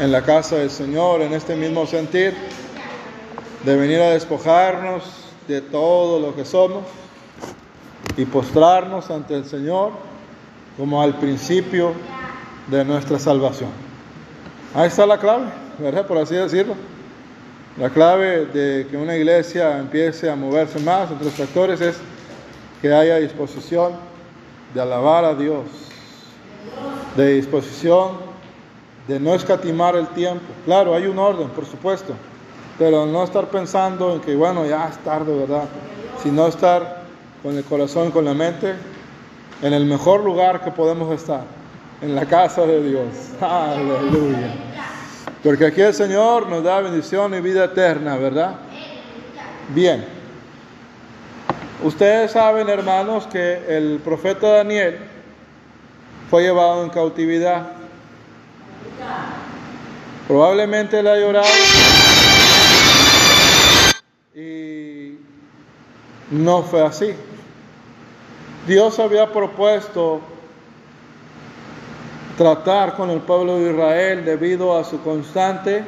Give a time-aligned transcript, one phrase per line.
[0.00, 2.34] en la casa del Señor en este mismo sentir,
[3.64, 5.04] de venir a despojarnos
[5.46, 6.84] de todo lo que somos
[8.16, 9.92] y postrarnos ante el Señor
[10.76, 11.92] como al principio
[12.68, 13.70] de nuestra salvación.
[14.74, 15.46] Ahí está la clave,
[15.78, 16.06] ¿verdad?
[16.06, 16.74] Por así decirlo.
[17.78, 21.96] La clave de que una iglesia empiece a moverse más entre los factores es
[22.80, 23.92] que haya disposición
[24.74, 25.64] de alabar a Dios,
[27.16, 28.33] de disposición
[29.08, 30.46] de no escatimar el tiempo.
[30.64, 32.14] Claro, hay un orden, por supuesto,
[32.78, 35.64] pero no estar pensando en que, bueno, ya es tarde, ¿verdad?
[36.22, 37.02] Sino estar
[37.42, 38.74] con el corazón, con la mente,
[39.62, 41.42] en el mejor lugar que podemos estar,
[42.00, 43.06] en la casa de Dios.
[43.40, 44.54] Aleluya.
[45.42, 48.54] Porque aquí el Señor nos da bendición y vida eterna, ¿verdad?
[49.74, 50.06] Bien.
[51.82, 54.98] Ustedes saben, hermanos, que el profeta Daniel
[56.30, 57.83] fue llevado en cautividad.
[60.26, 61.46] Probablemente le ha llorado
[64.34, 65.18] y
[66.30, 67.14] no fue así.
[68.66, 70.20] Dios había propuesto
[72.38, 75.84] tratar con el pueblo de Israel debido a su constante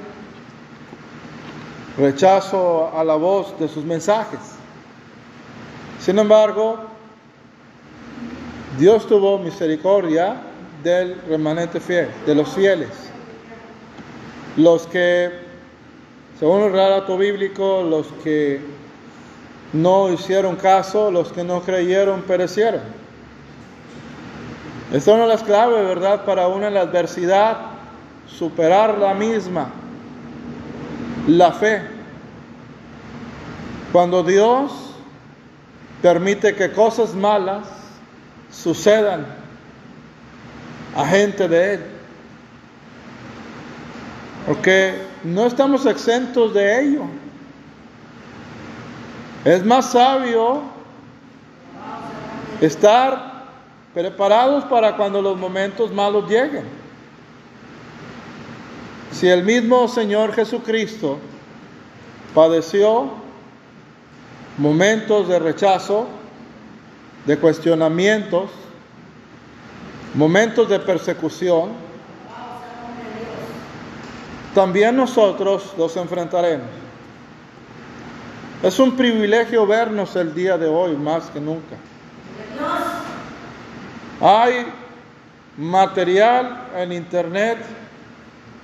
[1.96, 4.40] rechazo a la voz de sus mensajes.
[5.98, 6.78] Sin embargo,
[8.78, 10.36] Dios tuvo misericordia
[10.82, 13.05] del remanente fiel, de los fieles,
[14.56, 15.30] los que,
[16.38, 18.60] según el relato bíblico, los que
[19.72, 22.80] no hicieron caso, los que no creyeron perecieron.
[24.92, 27.58] Esta es una de las claves, ¿verdad?, para una la adversidad,
[28.28, 29.68] superar la misma,
[31.26, 31.82] la fe.
[33.92, 34.72] Cuando Dios
[36.02, 37.66] permite que cosas malas
[38.50, 39.26] sucedan
[40.94, 41.95] a gente de Él,
[44.46, 44.94] porque
[45.24, 47.02] no estamos exentos de ello.
[49.44, 50.62] Es más sabio
[52.60, 53.44] estar
[53.92, 56.64] preparados para cuando los momentos malos lleguen.
[59.10, 61.18] Si el mismo Señor Jesucristo
[62.34, 63.10] padeció
[64.58, 66.06] momentos de rechazo,
[67.24, 68.50] de cuestionamientos,
[70.14, 71.85] momentos de persecución,
[74.56, 76.66] también nosotros los enfrentaremos.
[78.62, 81.76] Es un privilegio vernos el día de hoy más que nunca.
[84.18, 84.66] Hay
[85.58, 87.58] material en internet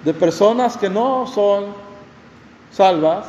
[0.02, 1.74] de personas que no son
[2.70, 3.26] salvas,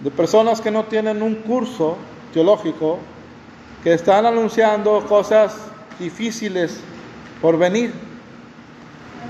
[0.00, 1.96] de personas que no tienen un curso
[2.32, 2.98] teológico,
[3.84, 5.54] que están anunciando cosas
[6.00, 6.80] difíciles
[7.40, 7.92] por venir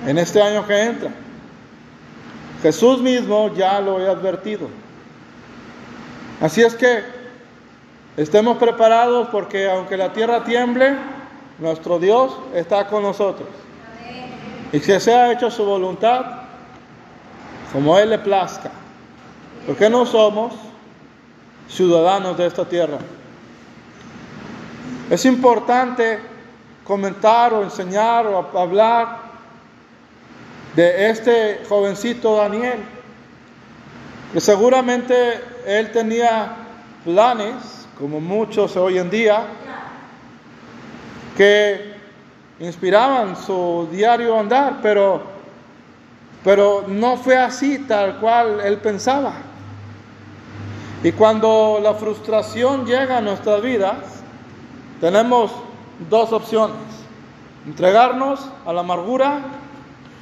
[0.07, 1.11] en este año que entra.
[2.63, 4.69] Jesús mismo ya lo he advertido.
[6.41, 7.03] Así es que
[8.17, 10.97] estemos preparados porque aunque la tierra tiemble,
[11.59, 13.49] nuestro Dios está con nosotros.
[14.73, 16.25] Y que sea hecho su voluntad,
[17.73, 18.71] como Él le plazca.
[19.67, 20.55] Porque no somos
[21.69, 22.99] ciudadanos de esta tierra.
[25.11, 26.19] Es importante
[26.85, 29.30] comentar o enseñar o hablar
[30.75, 32.79] de este jovencito Daniel,
[34.33, 36.57] que seguramente él tenía
[37.05, 39.45] planes, como muchos hoy en día,
[41.37, 41.95] que
[42.61, 45.23] inspiraban su diario andar, pero,
[46.45, 49.33] pero no fue así tal cual él pensaba.
[51.03, 53.97] Y cuando la frustración llega a nuestras vidas,
[55.01, 55.51] tenemos
[56.11, 56.77] dos opciones.
[57.67, 59.41] Entregarnos a la amargura,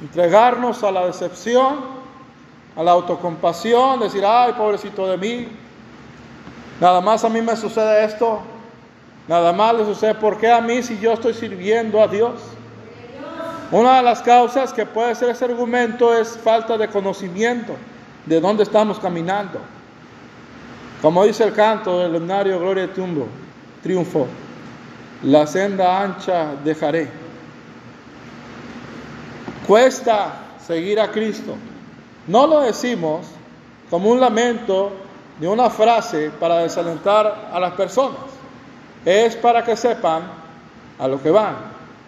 [0.01, 1.99] entregarnos a la decepción,
[2.75, 5.47] a la autocompasión, decir, ay, pobrecito de mí,
[6.79, 8.41] nada más a mí me sucede esto,
[9.29, 10.15] Nada más le sucede.
[10.15, 12.41] ¿Por qué a mí si yo estoy sirviendo a Dios?
[13.71, 17.75] Una de las causas que puede ser ese argumento es falta de conocimiento
[18.25, 19.59] de dónde estamos caminando.
[21.03, 23.27] Como dice el canto del himnario Gloria Tumbo,
[23.83, 24.25] triunfo,
[25.21, 27.07] la senda ancha dejaré.
[29.69, 30.33] Cuesta
[30.65, 31.55] seguir a Cristo.
[32.27, 33.27] No lo decimos
[33.89, 34.91] como un lamento
[35.39, 38.39] ni una frase para desalentar a las personas
[39.05, 40.23] es para que sepan
[40.97, 41.55] a lo que van,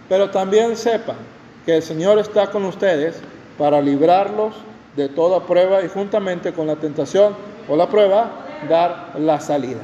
[0.10, 1.18] pero también sepan
[1.66, 3.22] que el Señor está con ustedes
[3.58, 4.56] para librarlos
[4.96, 7.36] de toda prueba y juntamente con la tentación
[7.70, 8.32] o la prueba
[8.70, 9.82] dar la salida.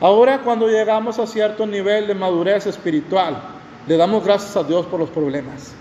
[0.00, 3.36] Ahora cuando llegamos a cierto nivel de madurez espiritual,
[3.86, 5.79] le damos gracias a Dios por los problemas.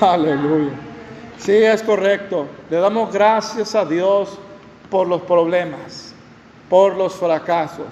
[0.00, 0.72] Aleluya.
[1.38, 2.46] Sí, es correcto.
[2.70, 4.38] Le damos gracias a Dios
[4.90, 6.14] por los problemas,
[6.68, 7.86] por los fracasos,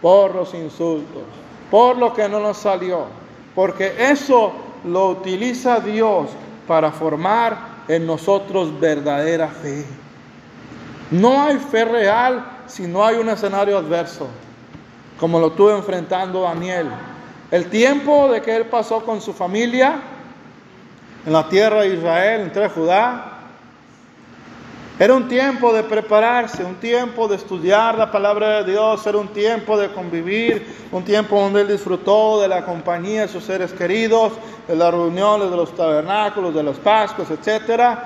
[0.00, 1.22] por los insultos,
[1.70, 3.06] por lo que no nos salió.
[3.54, 4.52] Porque eso
[4.84, 6.30] lo utiliza Dios
[6.66, 9.84] para formar en nosotros verdadera fe.
[11.10, 14.28] No hay fe real si no hay un escenario adverso,
[15.20, 16.88] como lo tuvo enfrentando Daniel.
[17.50, 20.00] El tiempo de que él pasó con su familia
[21.24, 23.32] en la tierra de Israel, entre Judá,
[24.98, 29.28] era un tiempo de prepararse, un tiempo de estudiar la palabra de Dios, era un
[29.28, 34.34] tiempo de convivir, un tiempo donde él disfrutó de la compañía de sus seres queridos,
[34.68, 37.98] de las reuniones de los tabernáculos, de los pascos, etc.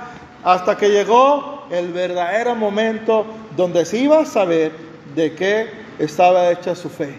[0.45, 3.27] Hasta que llegó el verdadero momento
[3.57, 4.73] donde se iba a saber
[5.15, 7.19] de qué estaba hecha su fe.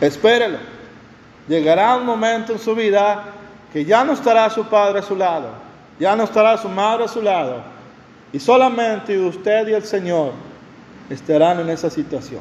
[0.00, 0.75] Espérelo.
[1.48, 3.24] Llegará un momento en su vida
[3.72, 5.50] que ya no estará su padre a su lado,
[5.98, 7.62] ya no estará su madre a su lado,
[8.32, 10.32] y solamente usted y el Señor
[11.08, 12.40] estarán en esa situación.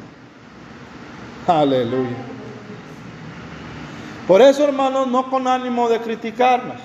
[1.48, 2.16] Aleluya.
[4.28, 6.78] Por eso, hermanos, no con ánimo de criticarnos,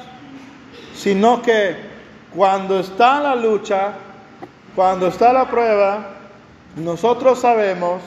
[0.94, 1.76] sino que
[2.34, 3.92] cuando está la lucha,
[4.76, 6.10] cuando está la prueba,
[6.76, 8.02] nosotros sabemos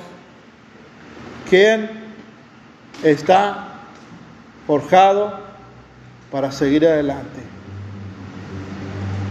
[1.49, 1.89] quién
[3.01, 3.72] está
[4.67, 5.33] forjado
[6.31, 7.41] para seguir adelante.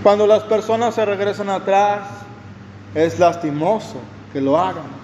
[0.03, 2.01] Cuando las personas se regresan atrás,
[2.95, 4.01] es lastimoso
[4.33, 5.03] que lo hagan.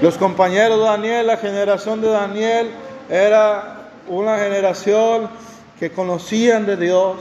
[0.00, 2.70] Los compañeros de Daniel, la generación de Daniel,
[3.10, 5.28] era una generación
[5.78, 7.16] que conocían de Dios,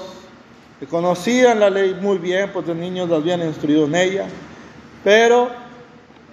[0.80, 4.26] que conocían la ley muy bien, porque los niños los habían instruido en ella,
[5.04, 5.50] pero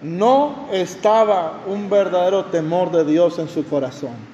[0.02, 4.27] no estaba un verdadero temor de Dios en su corazón.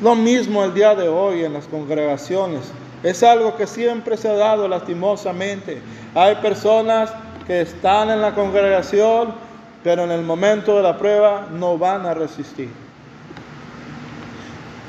[0.00, 2.72] Lo mismo el día de hoy en las congregaciones.
[3.02, 5.80] Es algo que siempre se ha dado lastimosamente.
[6.14, 7.12] Hay personas
[7.46, 9.34] que están en la congregación,
[9.82, 12.70] pero en el momento de la prueba no van a resistir.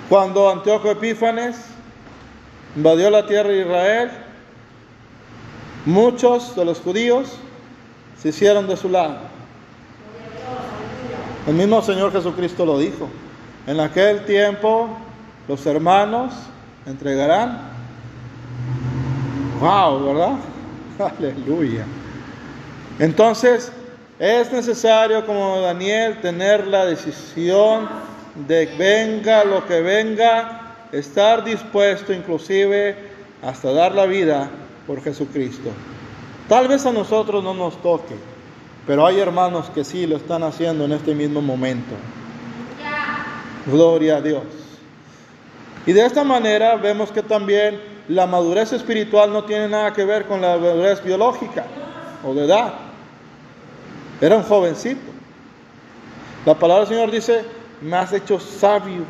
[0.09, 1.57] Cuando Antíoco Epífanes
[2.75, 4.11] invadió la tierra de Israel,
[5.85, 7.37] muchos de los judíos
[8.19, 9.17] se hicieron de su lado.
[11.47, 13.09] El mismo Señor Jesucristo lo dijo.
[13.65, 14.89] En aquel tiempo
[15.47, 16.33] los hermanos
[16.85, 17.59] entregarán.
[19.59, 20.35] Wow, ¿verdad?
[21.17, 21.85] Aleluya.
[22.99, 23.71] Entonces,
[24.19, 27.87] es necesario como Daniel tener la decisión
[28.47, 32.95] de venga lo que venga, estar dispuesto inclusive
[33.41, 34.49] hasta dar la vida
[34.87, 35.69] por Jesucristo.
[36.47, 38.15] Tal vez a nosotros no nos toque,
[38.85, 41.95] pero hay hermanos que sí lo están haciendo en este mismo momento.
[43.65, 44.43] Gloria a Dios.
[45.85, 50.25] Y de esta manera vemos que también la madurez espiritual no tiene nada que ver
[50.25, 51.65] con la madurez biológica
[52.25, 52.73] o de edad.
[54.21, 55.11] Era un jovencito.
[56.45, 57.43] La palabra del Señor dice,
[57.81, 59.03] me has hecho sabio.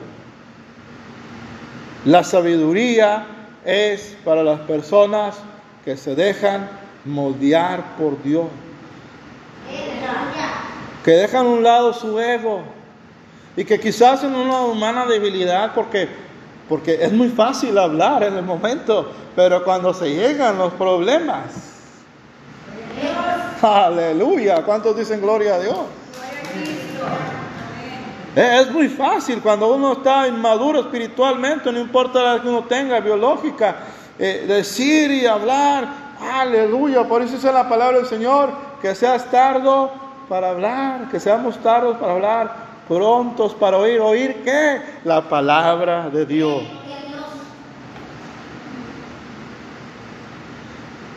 [2.05, 3.25] La sabiduría
[3.65, 5.37] es para las personas
[5.85, 6.69] que se dejan
[7.05, 8.45] moldear por Dios.
[11.03, 12.63] Que dejan a un lado su ego.
[13.55, 16.09] Y que quizás en una humana debilidad, porque,
[16.67, 21.73] porque es muy fácil hablar en el momento, pero cuando se llegan los problemas.
[23.61, 24.63] Aleluya.
[24.63, 25.77] ¿Cuántos dicen gloria a Dios?
[28.35, 33.75] Es muy fácil cuando uno está inmaduro espiritualmente, no importa la que uno tenga biológica,
[34.17, 35.87] eh, decir y hablar,
[36.19, 38.49] aleluya, por eso es la palabra del Señor,
[38.81, 39.91] que seas tardo
[40.27, 42.55] para hablar, que seamos tardos para hablar,
[42.87, 44.81] prontos para oír, oír qué?
[45.03, 46.63] La palabra de Dios.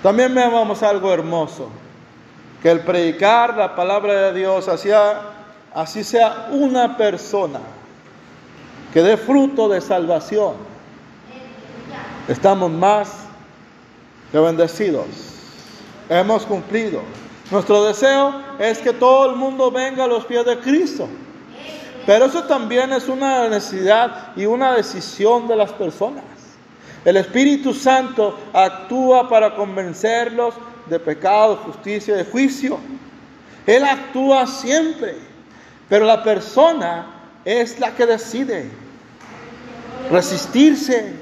[0.02, 1.68] También vemos algo hermoso,
[2.62, 5.20] que el predicar la palabra de Dios hacía
[5.74, 7.60] así sea una persona
[8.92, 10.54] que dé fruto de salvación,
[12.28, 13.24] estamos más
[14.32, 15.06] que bendecidos.
[16.08, 17.02] Hemos cumplido.
[17.50, 21.08] Nuestro deseo es que todo el mundo venga a los pies de Cristo.
[22.06, 26.24] Pero eso también es una necesidad y una decisión de las personas.
[27.04, 30.54] El Espíritu Santo actúa para convencerlos
[30.86, 32.78] de pecado, justicia de juicio.
[33.66, 35.16] Él actúa siempre.
[35.88, 37.06] Pero la persona
[37.44, 38.70] es la que decide
[40.10, 41.14] resistirse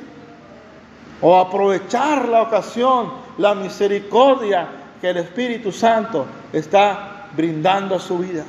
[1.20, 4.68] o aprovechar la ocasión, la misericordia
[5.00, 8.44] que el Espíritu Santo está brindando a su vida.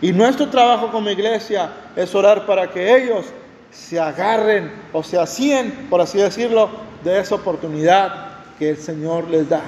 [0.00, 3.26] Y nuestro trabajo como iglesia es orar para que ellos
[3.70, 6.70] se agarren o se hacían, por así decirlo,
[7.02, 8.28] de esa oportunidad
[8.58, 9.62] que el Señor les da.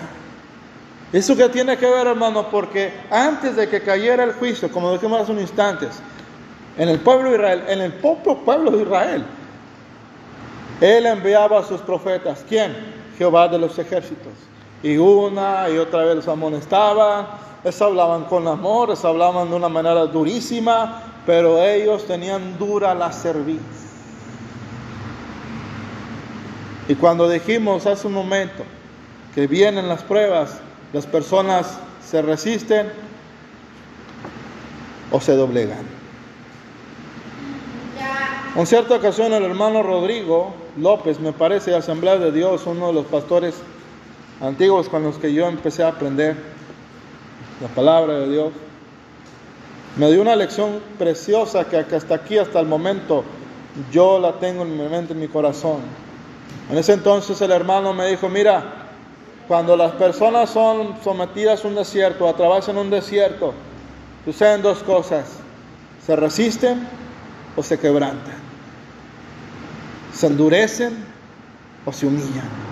[1.12, 2.48] ¿Eso que tiene que ver, hermano?
[2.50, 5.90] Porque antes de que cayera el juicio, como dijimos hace unos instantes,
[6.78, 9.24] en el pueblo de Israel, en el propio pueblo de Israel,
[10.80, 12.44] Él enviaba a sus profetas.
[12.48, 12.76] ¿Quién?
[13.18, 14.32] Jehová de los ejércitos.
[14.82, 19.68] Y una y otra vez los amonestaba, les hablaban con amor, les hablaban de una
[19.68, 23.60] manera durísima, pero ellos tenían dura la cerviz.
[26.88, 28.64] Y cuando dijimos hace un momento
[29.34, 30.60] que vienen las pruebas,
[30.92, 32.90] las personas se resisten
[35.12, 36.00] o se doblegan.
[38.56, 43.06] En cierta ocasión el hermano Rodrigo López, me parece, Asamblea de Dios, uno de los
[43.06, 43.54] pastores
[44.40, 46.36] antiguos con los que yo empecé a aprender
[47.60, 48.52] la palabra de Dios,
[49.96, 53.24] me dio una lección preciosa que hasta aquí, hasta el momento,
[53.92, 55.80] yo la tengo en mi mente, en mi corazón.
[56.70, 58.80] En ese entonces el hermano me dijo, mira,
[59.48, 63.52] cuando las personas son sometidas a un desierto, atraviesan un desierto,
[64.24, 65.24] suceden dos cosas.
[66.06, 66.86] Se resisten
[67.56, 68.38] o se quebrantan.
[70.14, 71.04] Se endurecen
[71.84, 72.69] o se humillan.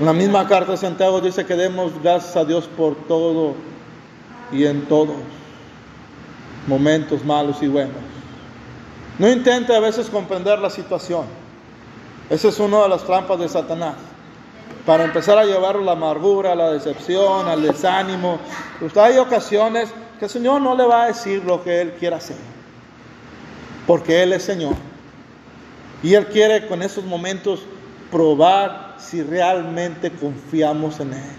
[0.00, 3.54] En la misma carta de Santiago dice que demos gracias a Dios por todo
[4.50, 5.14] y en todos,
[6.66, 7.94] momentos malos y buenos.
[9.20, 11.26] No intente a veces comprender la situación.
[12.28, 13.94] Esa es una de las trampas de Satanás.
[14.84, 18.40] Para empezar a llevar la amargura, la decepción, al desánimo.
[18.80, 22.16] Usted hay ocasiones que el Señor no le va a decir lo que Él quiere
[22.16, 22.36] hacer.
[23.86, 24.74] Porque Él es Señor.
[26.02, 27.60] Y Él quiere con esos momentos
[28.10, 31.30] probar si realmente confiamos en Él.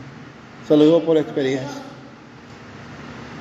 [0.67, 1.81] Se lo digo por experiencia.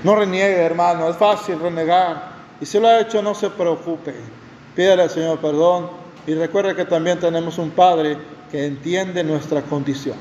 [0.02, 1.08] No reniegue, hermano.
[1.08, 2.34] Es fácil renegar.
[2.60, 4.14] Y si lo ha hecho, no se preocupe.
[4.76, 5.88] Pídele al Señor perdón
[6.26, 8.18] y recuerde que también tenemos un Padre
[8.50, 10.16] que entiende nuestra condición.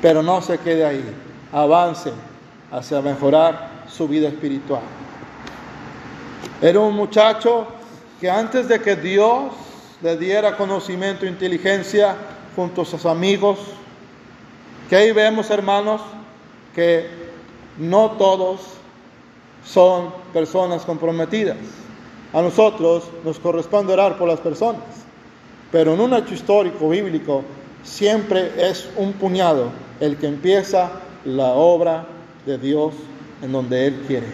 [0.00, 1.04] Pero no se quede ahí.
[1.52, 2.12] Avance
[2.70, 4.82] hacia mejorar su vida espiritual.
[6.62, 7.66] Era un muchacho
[8.20, 9.52] que antes de que Dios
[10.02, 12.14] le diera conocimiento e inteligencia
[12.60, 13.58] junto a sus amigos,
[14.90, 16.02] que ahí vemos hermanos
[16.74, 17.06] que
[17.78, 18.60] no todos
[19.64, 21.56] son personas comprometidas.
[22.34, 24.82] A nosotros nos corresponde orar por las personas.
[25.72, 27.44] Pero en un hecho histórico bíblico
[27.82, 30.90] siempre es un puñado el que empieza
[31.24, 32.04] la obra
[32.44, 32.92] de Dios
[33.40, 34.26] en donde Él quiere.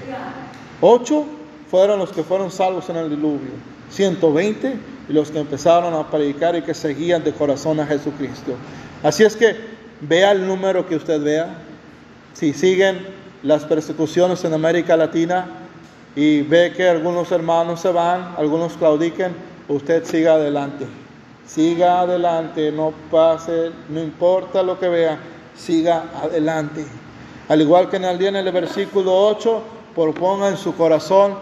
[0.81, 1.27] Ocho
[1.71, 3.53] fueron los que fueron salvos en el diluvio.
[3.91, 8.55] 120 y los que empezaron a predicar y que seguían de corazón a Jesucristo.
[9.03, 9.57] Así es que
[10.01, 11.59] vea el número que usted vea.
[12.35, 13.07] Si siguen
[13.43, 15.47] las persecuciones en América Latina
[16.15, 19.33] y ve que algunos hermanos se van, algunos claudiquen,
[19.69, 20.87] usted siga adelante.
[21.47, 25.19] Siga adelante, no pase, no importa lo que vea,
[25.57, 26.85] siga adelante.
[27.49, 29.63] Al igual que en el día en el versículo 8,
[29.95, 31.35] proponga en su corazón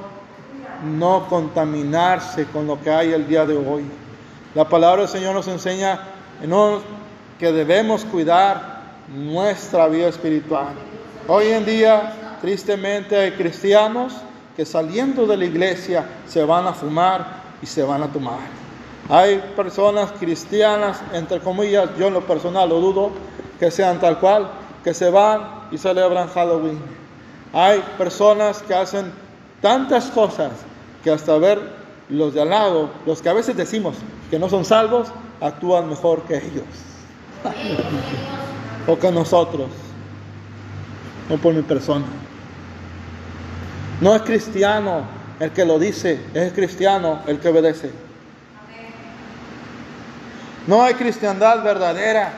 [0.84, 3.84] no contaminarse con lo que hay el día de hoy.
[4.54, 6.00] La palabra del Señor nos enseña
[7.38, 10.74] que debemos cuidar nuestra vida espiritual.
[11.26, 14.14] Hoy en día, tristemente, hay cristianos
[14.56, 18.38] que saliendo de la iglesia se van a fumar y se van a tomar.
[19.08, 23.10] Hay personas cristianas, entre comillas, yo en lo personal lo dudo,
[23.58, 24.50] que sean tal cual,
[24.82, 26.78] que se van y celebran Halloween.
[27.52, 29.12] Hay personas que hacen
[29.60, 30.52] tantas cosas
[31.04, 31.60] que hasta ver
[32.08, 33.96] los de al lado, los que a veces decimos
[34.30, 35.08] que no son salvos,
[35.40, 36.64] actúan mejor que ellos.
[38.86, 39.68] o que nosotros.
[41.28, 42.04] No por mi persona.
[44.00, 45.02] No es cristiano
[45.40, 47.90] el que lo dice, es cristiano el que obedece.
[50.66, 52.32] No hay cristiandad verdadera,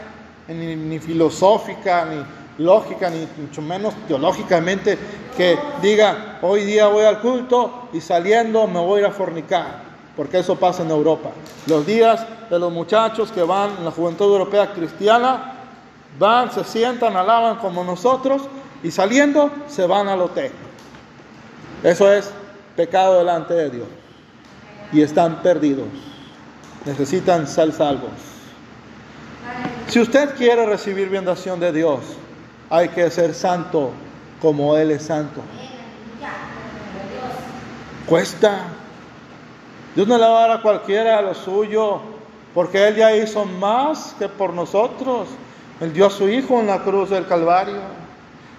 [0.49, 4.99] ni, filosófica, ni lógica, ni mucho menos teológicamente,
[5.37, 9.83] que diga, hoy día voy al culto y saliendo me voy a ir a fornicar,
[10.17, 11.31] porque eso pasa en Europa.
[11.67, 15.55] Los días de los muchachos que van en la juventud europea cristiana,
[16.19, 18.43] van, se sientan, alaban como nosotros
[18.83, 20.53] y saliendo se van al hotel.
[21.83, 22.33] Eso es
[22.75, 23.89] pecado delante de Dios
[24.93, 25.89] y están perdidos
[26.87, 28.11] necesitan ser salvos.
[29.89, 32.01] Si usted quiere recibir bendición de Dios,
[32.71, 33.91] hay que ser santo
[34.41, 35.41] como Él es santo.
[38.07, 38.69] Cuesta.
[39.95, 42.01] Dios no le a dar a cualquiera lo suyo,
[42.55, 45.29] porque Él ya hizo más que por nosotros.
[45.81, 47.81] Él dio a su Hijo en la cruz del Calvario.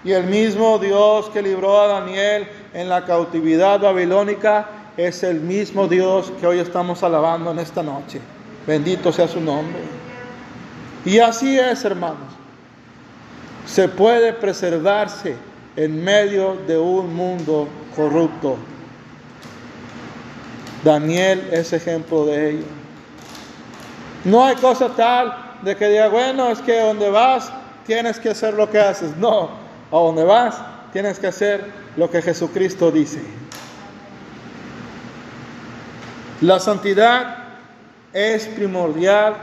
[0.04, 5.88] Y el mismo Dios que libró a Daniel en la cautividad babilónica es el mismo
[5.88, 8.20] Dios que hoy estamos alabando en esta noche.
[8.66, 9.80] Bendito sea su nombre.
[11.04, 12.28] Y así es, hermanos.
[13.64, 15.36] Se puede preservarse
[15.76, 18.56] en medio de un mundo corrupto.
[20.84, 22.66] Daniel es ejemplo de ello.
[24.24, 27.52] No hay cosa tal de que diga, bueno, es que donde vas
[27.86, 29.16] tienes que hacer lo que haces.
[29.16, 29.50] No,
[29.90, 30.60] a donde vas
[30.92, 31.64] tienes que hacer
[31.96, 33.20] lo que Jesucristo dice.
[36.40, 37.36] La santidad
[38.12, 39.34] es primordial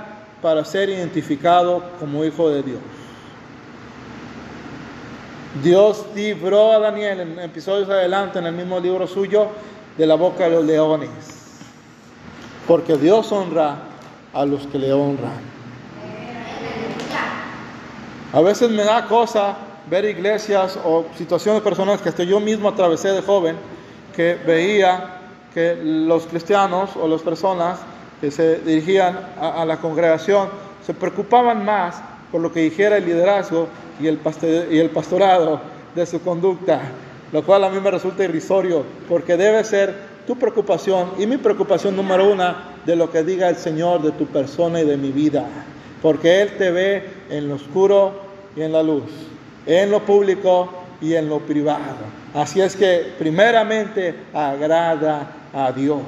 [0.42, 2.80] para ser identificado como hijo de Dios.
[5.64, 9.50] Dios libró a Daniel en episodios adelante en el mismo libro suyo
[9.98, 11.10] de la boca de los leones.
[12.68, 13.78] Porque Dios honra
[14.34, 15.56] a los que le honran.
[18.34, 19.56] A veces me da cosa
[19.90, 23.56] ver iglesias o situaciones personales que hasta yo mismo atravesé de joven,
[24.16, 25.20] que veía
[25.54, 27.80] que los cristianos o las personas
[28.20, 30.50] que se dirigían a, la congregación
[30.86, 33.68] se preocupaban más por lo que dijera el liderazgo
[34.02, 34.20] y el,
[34.70, 35.62] y el pastorado
[35.96, 36.82] de su conducta,
[37.32, 41.96] lo cual a mí me resulta irrisorio, porque debe ser tu preocupación y mi preocupación
[41.96, 45.46] número una de lo que diga el Señor de tu persona y de mi vida,
[46.02, 48.14] porque Él te ve en lo oscuro
[48.56, 49.04] y en la luz,
[49.66, 50.70] en lo público
[51.02, 52.26] y en lo privado.
[52.34, 56.02] Así es que primeramente agrada a Dios.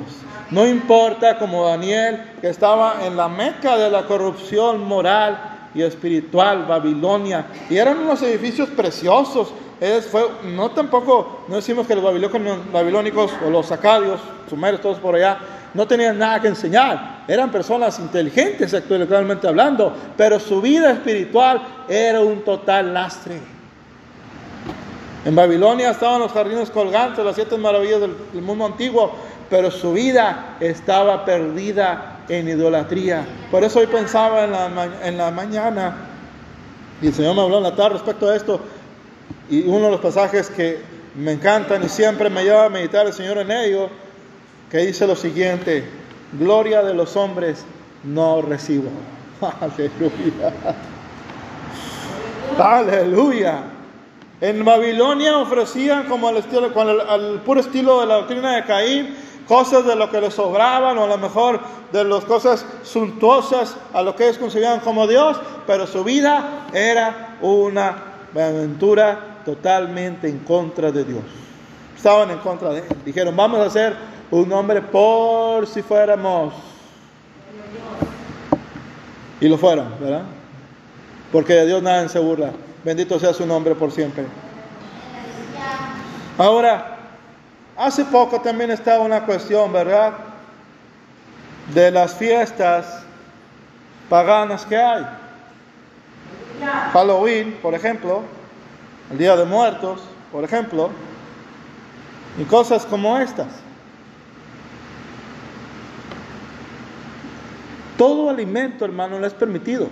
[0.52, 6.66] No importa como Daniel, que estaba en la meca de la corrupción moral y espiritual,
[6.66, 9.54] Babilonia, y eran unos edificios preciosos.
[10.10, 14.20] Fue, no tampoco, no decimos que los babilónicos o los acadios,
[14.50, 15.38] sumerios, todos por allá,
[15.74, 17.24] no tenían nada que enseñar.
[17.28, 23.40] Eran personas inteligentes intelectualmente hablando, pero su vida espiritual era un total lastre.
[25.26, 29.12] En Babilonia estaban los jardines colgantes, las siete maravillas del, mundo antiguo,
[29.50, 33.26] pero su vida estaba perdida en idolatría.
[33.52, 35.96] Por eso hoy pensaba en la, en la mañana,
[37.02, 38.60] y el Señor me habló en la tarde respecto a esto,
[39.50, 40.82] y uno de los pasajes que
[41.16, 43.90] me encantan y siempre me lleva a meditar el Señor en ello,
[44.70, 45.84] que dice lo siguiente,
[46.34, 47.66] gloria de los hombres
[48.04, 48.90] no recibo.
[49.62, 50.54] Aleluya.
[52.60, 53.64] Aleluya.
[54.40, 59.16] En Babilonia ofrecían como al, estilo, con el, puro estilo de la doctrina de Caín,
[59.48, 61.60] cosas de lo que les sobraban o a lo mejor
[61.92, 67.38] de las cosas suntuosas a lo que ellos concebían como Dios, pero su vida era
[67.42, 67.96] una
[68.36, 71.24] aventura totalmente en contra de Dios.
[71.96, 72.86] Estaban en contra de él.
[73.06, 73.96] Dijeron, vamos a hacer
[74.30, 76.54] un hombre por si fuéramos.
[79.40, 80.24] Y lo fueron, ¿verdad?
[81.32, 82.52] Porque de Dios nadie se burla.
[82.84, 84.26] Bendito sea su nombre por siempre.
[86.38, 86.98] Ahora,
[87.78, 90.12] hace poco también estaba una cuestión, ¿verdad?
[91.74, 93.02] De las fiestas
[94.10, 95.08] paganas que hay.
[96.92, 98.24] Halloween, por ejemplo,
[99.12, 100.90] el Día de Muertos, por ejemplo,
[102.38, 103.48] y cosas como estas.
[107.98, 109.88] Todo alimento, hermano, le es permitido.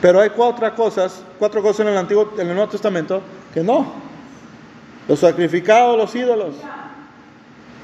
[0.00, 3.92] Pero hay cuatro cosas, cuatro cosas en el Antiguo, en el Nuevo Testamento que no.
[5.06, 6.56] Los sacrificados, los ídolos,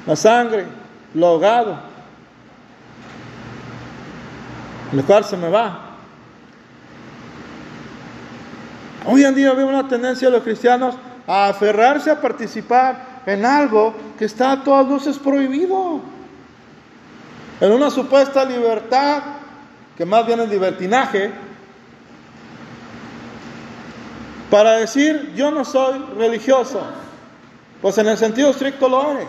[0.07, 0.67] la sangre,
[1.15, 1.79] lo ahogado,
[4.93, 5.84] el cual se me va.
[9.07, 10.95] Hoy en día veo una tendencia de los cristianos
[11.27, 16.01] a aferrarse a participar en algo que está a todas luces prohibido
[17.61, 19.23] en una supuesta libertad,
[19.97, 21.33] que más bien es libertinaje,
[24.51, 26.81] para decir yo no soy religioso.
[27.81, 29.29] Pues en el sentido estricto lo eres.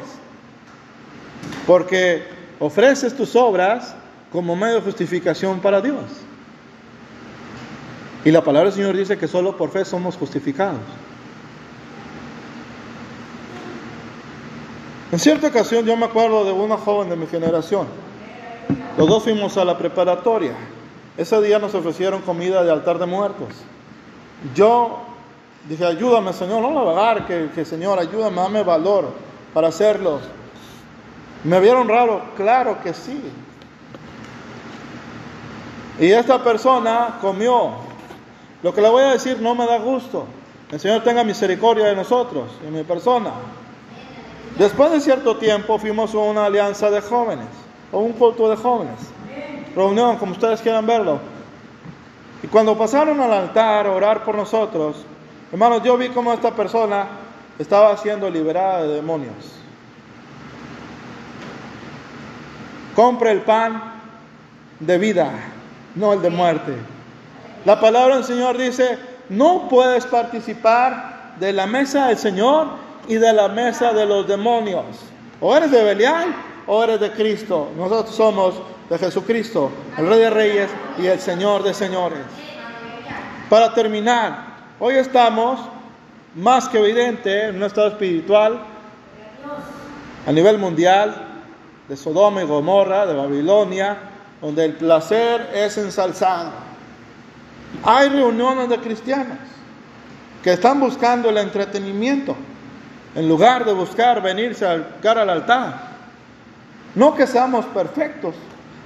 [1.67, 2.27] Porque
[2.59, 3.95] ofreces tus obras
[4.31, 6.24] como medio de justificación para Dios.
[8.25, 10.81] Y la palabra del Señor dice que solo por fe somos justificados.
[15.13, 17.87] En cierta ocasión yo me acuerdo de una joven de mi generación
[18.97, 20.53] los dos fuimos a la preparatoria.
[21.17, 23.49] Ese día nos ofrecieron comida de altar de muertos.
[24.53, 24.99] Yo
[25.67, 29.11] dije, ayúdame Señor, no la vagar, que, que Señor, ayúdame, dame valor
[29.53, 30.19] para hacerlo.
[31.43, 32.21] ¿Me vieron raro?
[32.37, 33.21] Claro que sí.
[35.99, 37.94] Y esta persona comió.
[38.65, 40.25] Lo que le voy a decir no me da gusto.
[40.71, 43.29] El Señor tenga misericordia de nosotros, de mi persona.
[44.57, 47.45] Después de cierto tiempo fuimos a una alianza de jóvenes
[47.91, 48.95] o un culto de jóvenes.
[49.75, 51.19] Reunión, como ustedes quieran verlo.
[52.41, 55.05] Y cuando pasaron al altar a orar por nosotros,
[55.51, 57.05] hermanos, yo vi cómo esta persona
[57.59, 59.35] estaba siendo liberada de demonios.
[62.95, 64.01] compre el pan
[64.79, 65.29] de vida,
[65.93, 66.94] no el de muerte.
[67.65, 68.97] La palabra del Señor dice,
[69.29, 72.67] no puedes participar de la mesa del Señor
[73.07, 74.85] y de la mesa de los demonios.
[75.41, 76.27] O eres de Belial
[76.67, 77.69] o eres de Cristo.
[77.75, 78.55] Nosotros somos
[78.87, 82.19] de Jesucristo, el Rey de Reyes y el Señor de Señores.
[83.49, 84.45] Para terminar,
[84.79, 85.59] hoy estamos
[86.35, 88.59] más que evidente en un estado espiritual
[90.27, 91.15] a nivel mundial
[91.87, 93.97] de Sodoma y Gomorra, de Babilonia,
[94.39, 96.64] donde el placer es ensalzado.
[97.83, 99.37] Hay reuniones de cristianos
[100.43, 102.35] que están buscando el entretenimiento
[103.15, 105.95] en lugar de buscar venirse al cara al altar.
[106.93, 108.35] No que seamos perfectos,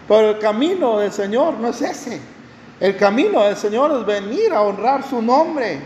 [0.08, 2.22] pero el camino del Señor no es ese.
[2.80, 5.80] El camino del Señor es venir a honrar su nombre.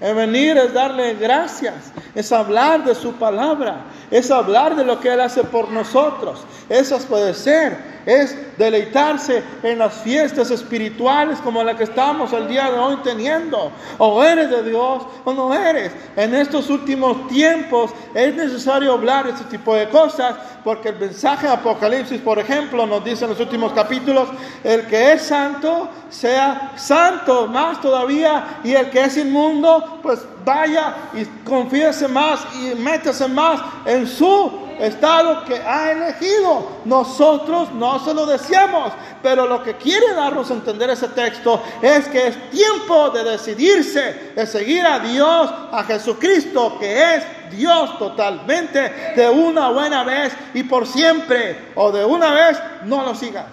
[0.00, 3.80] El venir es darle gracias, es hablar de su palabra,
[4.12, 9.94] es hablar de lo que Él hace por nosotros, es obedecer, es deleitarse en las
[9.94, 13.72] fiestas espirituales como la que estamos el día de hoy teniendo.
[13.98, 15.92] O eres de Dios o no eres.
[16.16, 21.46] En estos últimos tiempos es necesario hablar de este tipo de cosas porque el mensaje
[21.46, 24.28] de Apocalipsis, por ejemplo, nos dice en los últimos capítulos,
[24.64, 30.94] el que es santo sea santo más todavía y el que es inmundo, pues vaya
[31.14, 36.68] y confíese más y métase más en su estado que ha elegido.
[36.84, 42.08] Nosotros no se lo decíamos, pero lo que quiere darnos a entender ese texto es
[42.08, 49.12] que es tiempo de decidirse, de seguir a Dios, a Jesucristo, que es Dios totalmente,
[49.16, 53.46] de una buena vez y por siempre, o de una vez, no lo sigas.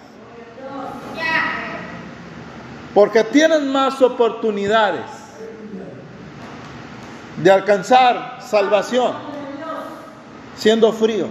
[2.93, 5.01] Porque tienen más oportunidades
[7.38, 9.13] de alcanzar salvación
[10.56, 11.28] siendo frío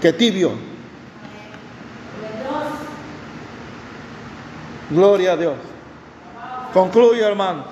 [0.00, 0.69] que tibio.
[4.90, 5.54] Gloria a Dios.
[6.72, 7.66] Concluyo, hermanos.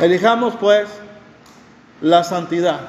[0.00, 0.88] Elijamos pues
[2.00, 2.80] la santidad.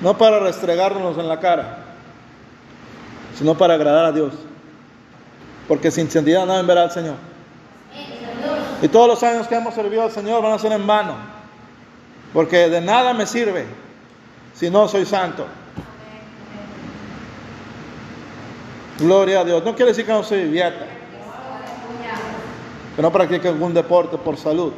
[0.00, 1.78] No para restregárnoslos en la cara,
[3.38, 4.34] sino para agradar a Dios.
[5.66, 7.14] Porque sin santidad nadie verá al Señor.
[8.82, 11.16] Y todos los años que hemos servido al Señor van a ser en vano.
[12.34, 13.64] Porque de nada me sirve
[14.52, 15.46] si no soy santo.
[18.98, 19.64] Gloria a Dios.
[19.64, 20.86] No quiere decir que no se divierta.
[22.94, 24.72] Que no practique algún deporte por salud.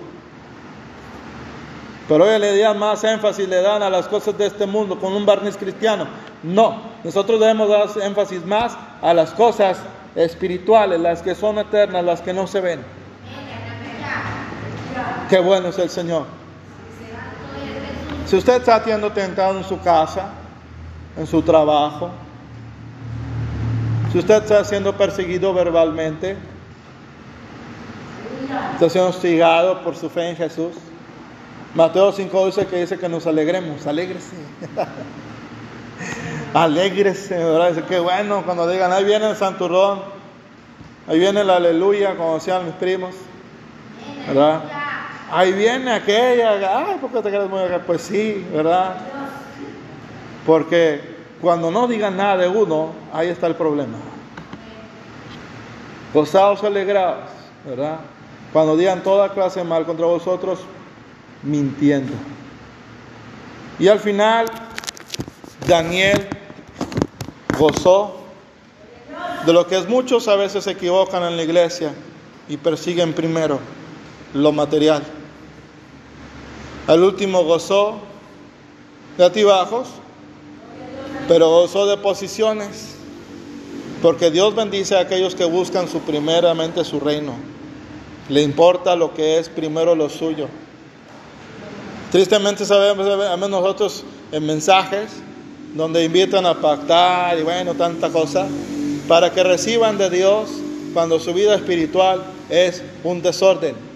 [2.08, 5.12] Pero hoy le dan más énfasis, le dan a las cosas de este mundo con
[5.12, 6.06] un barniz cristiano.
[6.42, 9.78] No, nosotros debemos dar énfasis más a las cosas
[10.14, 12.80] espirituales, las que son eternas, las que no se ven.
[15.28, 16.24] Qué bueno es el Señor.
[18.26, 20.30] Si usted está siendo tentado en su casa,
[21.16, 22.10] en su trabajo,
[24.12, 26.36] si usted está siendo perseguido verbalmente,
[28.74, 30.74] está siendo hostigado por su fe en Jesús,
[31.74, 34.36] Mateo 5 dice que dice que nos alegremos, alégrese.
[36.54, 37.84] alégrese, ¿verdad?
[37.84, 40.00] Que bueno cuando digan, ahí viene el santurrón,
[41.06, 43.14] ahí viene la aleluya, como decían mis primos,
[44.26, 44.62] ¿verdad?
[45.30, 47.82] Ahí viene aquella, ay, ¿por qué te quedas muy acá?
[47.86, 48.94] Pues sí, ¿verdad?
[50.46, 53.98] Porque cuando no digan nada de uno, ahí está el problema.
[56.14, 57.30] Gozaos, alegrados,
[57.64, 57.98] ¿verdad?
[58.52, 60.60] Cuando digan toda clase mal contra vosotros,
[61.42, 62.12] mintiendo.
[63.78, 64.46] Y al final,
[65.66, 66.28] Daniel
[67.58, 68.16] gozó
[69.44, 71.92] de lo que es muchos a veces se equivocan en la iglesia
[72.48, 73.60] y persiguen primero
[74.34, 75.04] lo material.
[76.86, 77.98] Al último gozó
[79.16, 79.88] de atibajos,
[81.28, 82.94] pero gozó de posiciones,
[84.02, 87.34] porque Dios bendice a aquellos que buscan su primeramente su reino.
[88.28, 90.48] Le importa lo que es primero lo suyo.
[92.10, 95.10] Tristemente sabemos, a nosotros en mensajes
[95.74, 98.46] donde invitan a pactar y bueno, tanta cosa,
[99.08, 100.50] para que reciban de Dios
[100.94, 103.86] cuando su vida espiritual es un desorden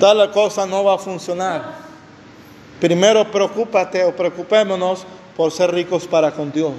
[0.00, 1.62] tal cosa no va a funcionar.
[2.80, 5.04] Primero preocúpate o preocupémonos
[5.40, 6.74] por ser ricos para con Dios.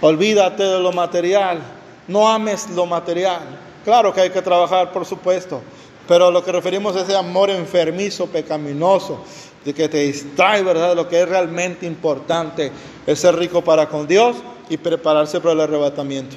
[0.00, 1.60] Olvídate de lo material,
[2.08, 3.42] no ames lo material.
[3.84, 5.62] Claro que hay que trabajar, por supuesto,
[6.08, 9.20] pero lo que referimos es ese amor enfermizo, pecaminoso,
[9.64, 10.96] de que te distrae, ¿verdad?
[10.96, 12.72] Lo que es realmente importante
[13.06, 16.34] es ser rico para con Dios y prepararse para el arrebatamiento.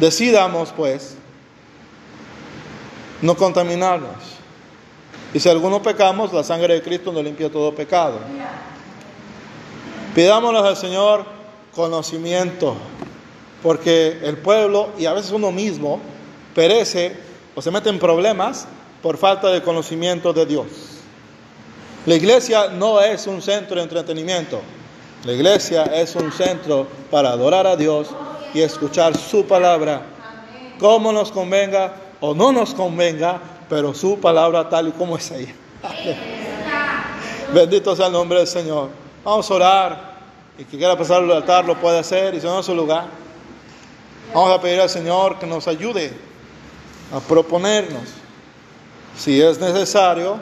[0.00, 1.16] Decidamos, pues,
[3.20, 4.41] no contaminarnos.
[5.34, 8.18] Y si alguno pecamos, la sangre de Cristo nos limpia todo pecado.
[10.14, 11.24] Pidámosle al Señor
[11.74, 12.74] conocimiento,
[13.62, 16.00] porque el pueblo y a veces uno mismo
[16.54, 17.16] perece
[17.54, 18.66] o se mete en problemas
[19.02, 20.66] por falta de conocimiento de Dios.
[22.04, 24.60] La iglesia no es un centro de entretenimiento,
[25.24, 28.08] la iglesia es un centro para adorar a Dios
[28.52, 30.02] y escuchar su palabra,
[30.78, 33.40] como nos convenga o no nos convenga,
[33.72, 35.54] pero su palabra tal y como es ella.
[37.54, 38.90] Bendito sea el nombre del Señor.
[39.24, 40.12] Vamos a orar.
[40.58, 43.06] Y que quiera pasar al altar lo puede hacer y no en su lugar.
[44.34, 46.12] Vamos a pedir al Señor que nos ayude
[47.14, 48.02] a proponernos,
[49.16, 50.36] si es necesario,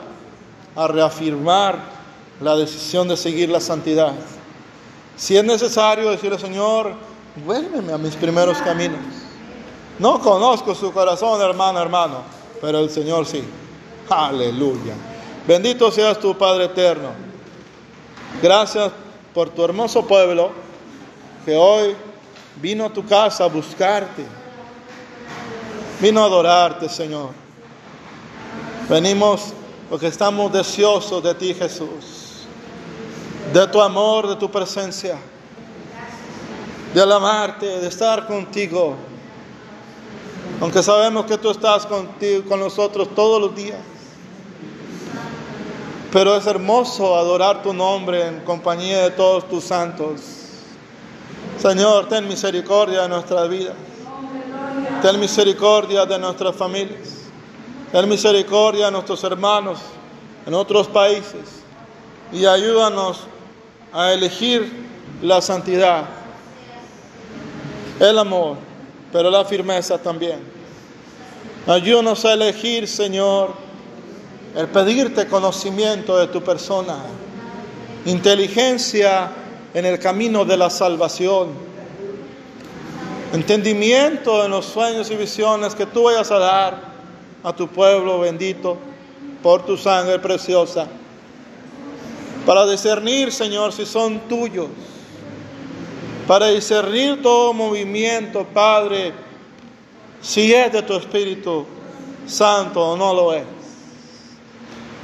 [0.75, 1.79] a reafirmar
[2.41, 4.11] la decisión de seguir la santidad.
[5.15, 6.95] Si es necesario decirle, Señor,
[7.45, 8.99] vuélveme a mis primeros caminos.
[9.99, 13.43] No conozco su corazón, hermano, hermano, pero el Señor sí.
[14.07, 14.93] Aleluya.
[15.47, 17.09] Bendito seas tu Padre eterno.
[18.41, 18.91] Gracias
[19.33, 20.51] por tu hermoso pueblo
[21.43, 21.95] que hoy
[22.61, 24.23] vino a tu casa a buscarte.
[25.99, 27.29] Vino a adorarte, Señor.
[28.87, 29.53] Venimos
[29.89, 32.45] porque estamos deseosos de ti, Jesús.
[33.53, 35.17] De tu amor, de tu presencia.
[36.93, 38.95] De alabarte, de estar contigo.
[40.61, 43.79] Aunque sabemos que tú estás contigo, con nosotros todos los días.
[46.11, 50.21] Pero es hermoso adorar tu nombre en compañía de todos tus santos.
[51.59, 53.73] Señor, ten misericordia de nuestras vidas.
[55.01, 57.09] Ten misericordia de nuestras familias.
[57.91, 59.79] Ten misericordia de nuestros hermanos
[60.45, 61.63] en otros países.
[62.31, 63.21] Y ayúdanos
[63.91, 64.71] a elegir
[65.23, 66.05] la santidad,
[67.99, 68.57] el amor,
[69.11, 70.39] pero la firmeza también.
[71.67, 73.53] Ayúdanos a elegir, Señor,
[74.55, 76.97] el pedirte conocimiento de tu persona,
[78.05, 79.31] inteligencia
[79.73, 81.49] en el camino de la salvación,
[83.33, 86.81] entendimiento en los sueños y visiones que tú vayas a dar
[87.43, 88.77] a tu pueblo bendito
[89.41, 90.87] por tu sangre preciosa,
[92.45, 94.67] para discernir, Señor, si son tuyos,
[96.31, 99.11] para discernir todo movimiento, Padre,
[100.21, 101.65] si es de tu Espíritu
[102.25, 103.43] Santo o no lo es.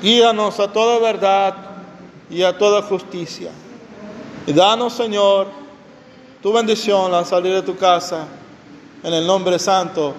[0.01, 1.53] Guíanos a toda verdad
[2.29, 3.51] y a toda justicia.
[4.45, 5.47] Y danos, Señor,
[6.41, 8.25] tu bendición al salir de tu casa,
[9.03, 10.13] en el nombre santo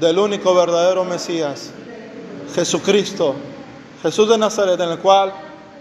[0.00, 1.70] del único verdadero Mesías,
[2.54, 3.34] Jesucristo,
[4.02, 5.34] Jesús de Nazaret, en el cual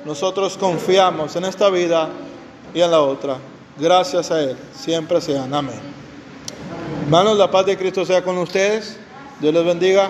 [0.04, 2.10] nosotros confiamos en esta vida
[2.74, 3.38] y en la otra.
[3.78, 5.54] Gracias a Él, siempre sean.
[5.54, 5.80] Amén.
[7.04, 8.98] Hermanos, la paz de Cristo sea con ustedes.
[9.40, 10.10] Dios les bendiga.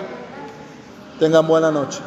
[1.18, 1.98] Tengan buena noche.